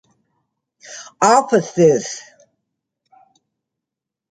[1.37, 2.05] Offices.